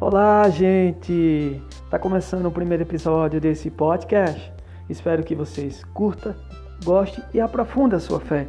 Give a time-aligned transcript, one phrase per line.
[0.00, 1.60] Olá, gente!
[1.90, 4.52] Tá começando o primeiro episódio desse podcast.
[4.88, 6.36] Espero que vocês curtam,
[6.84, 8.46] gostem e aprofundem a sua fé.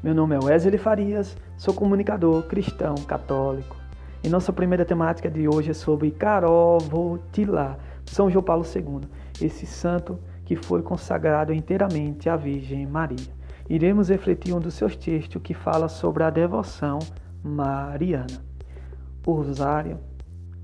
[0.00, 3.76] Meu nome é Wesley Farias, sou comunicador cristão católico.
[4.22, 6.78] E nossa primeira temática de hoje é sobre Carol
[8.06, 9.00] São João Paulo II,
[9.44, 13.34] esse santo que foi consagrado inteiramente à Virgem Maria.
[13.68, 17.00] Iremos refletir um dos seus textos que fala sobre a devoção
[17.42, 18.52] mariana.
[19.26, 19.98] O Rosário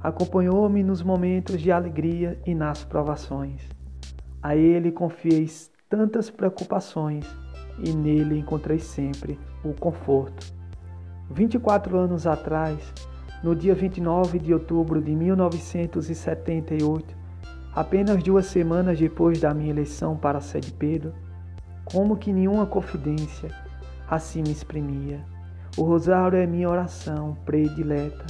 [0.01, 3.69] acompanhou-me nos momentos de alegria e nas provações.
[4.43, 5.49] A ele confiei
[5.89, 7.27] tantas preocupações
[7.85, 10.47] e nele encontrei sempre o conforto.
[11.31, 12.79] 24 anos atrás,
[13.43, 17.17] no dia 29 de outubro de 1978,
[17.75, 21.13] apenas duas semanas depois da minha eleição para a sede Pedro,
[21.85, 23.51] como que nenhuma confidência
[24.09, 25.25] assim me exprimia.
[25.77, 28.25] O rosário é minha oração predileta,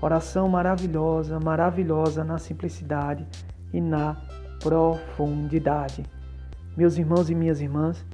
[0.00, 3.26] oração maravilhosa, maravilhosa na simplicidade
[3.72, 4.16] e na
[4.60, 6.04] profundidade.
[6.76, 8.04] Meus irmãos e minhas irmãs,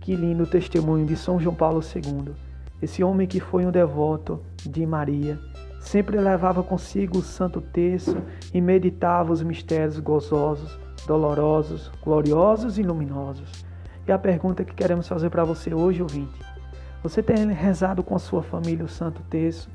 [0.00, 2.34] que lindo testemunho de São João Paulo II,
[2.80, 5.38] esse homem que foi um devoto de Maria,
[5.80, 8.16] sempre levava consigo o santo terço
[8.52, 13.64] e meditava os mistérios gozosos, dolorosos, gloriosos e luminosos.
[14.06, 16.38] E a pergunta que queremos fazer para você hoje, ouvinte:
[17.02, 19.68] você tem rezado com a sua família o santo terço?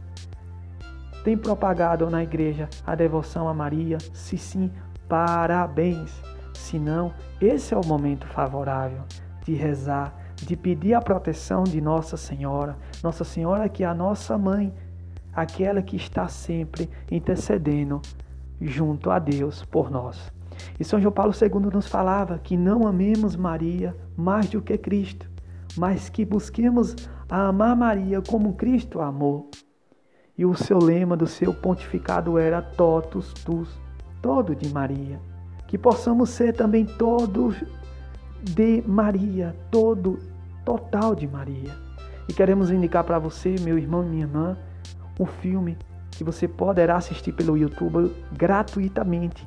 [1.29, 3.99] Tem propagado na igreja a devoção a Maria?
[4.15, 4.71] Se sim,
[5.07, 6.11] parabéns.
[6.55, 9.03] Se não, esse é o momento favorável
[9.45, 12.75] de rezar, de pedir a proteção de Nossa Senhora.
[13.03, 14.73] Nossa Senhora que é a nossa mãe,
[15.31, 18.01] aquela que está sempre intercedendo
[18.59, 20.33] junto a Deus por nós.
[20.79, 25.29] E São João Paulo II nos falava que não amemos Maria mais do que Cristo,
[25.77, 26.95] mas que busquemos
[27.29, 29.47] amar Maria como Cristo amou.
[30.39, 33.77] E o seu lema do seu pontificado era totus tus,
[34.21, 35.19] todo de Maria.
[35.67, 37.61] Que possamos ser também todos
[38.41, 40.17] de Maria, todo
[40.63, 41.75] total de Maria.
[42.25, 44.57] E queremos indicar para você, meu irmão e minha irmã,
[45.19, 45.77] um filme
[46.09, 49.45] que você poderá assistir pelo YouTube gratuitamente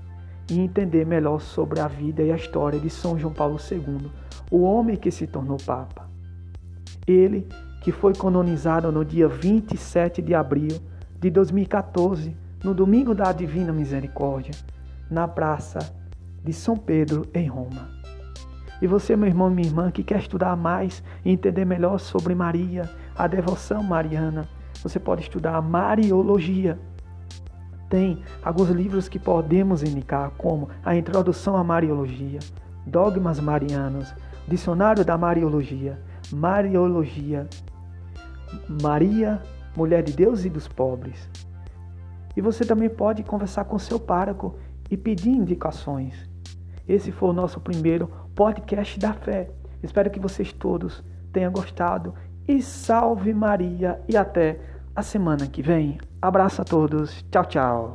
[0.51, 4.11] e entender melhor sobre a vida e a história de São João Paulo II,
[4.51, 6.07] o homem que se tornou Papa.
[7.07, 7.49] Ele
[7.83, 10.81] que foi canonizado no dia 27 de abril
[11.21, 14.55] de 2014, no domingo da Divina Misericórdia,
[15.11, 15.93] na Praça
[16.45, 17.91] de São Pedro, em Roma.
[18.81, 22.35] E você, meu irmão e minha irmã, que quer estudar mais e entender melhor sobre
[22.35, 24.49] Maria, a devoção mariana,
[24.83, 26.79] você pode estudar a Mariologia.
[27.89, 32.39] Tem alguns livros que podemos indicar, como A Introdução à Mariologia,
[32.87, 34.13] Dogmas Marianos,
[34.49, 36.01] Dicionário da Mariologia,
[36.33, 37.49] Mariologia,
[38.83, 39.41] Maria,
[39.77, 41.29] Mulher de Deus e dos Pobres.
[42.37, 44.57] E você também pode conversar com seu pároco
[44.91, 46.29] e pedir indicações.
[46.89, 49.51] Esse foi o nosso primeiro podcast da fé.
[49.83, 51.03] Espero que vocês todos
[51.33, 52.15] tenham gostado
[52.47, 54.59] e salve Maria e até
[54.95, 55.99] a semana que vem.
[56.21, 57.25] Abraço a todos.
[57.31, 57.93] Tchau, tchau.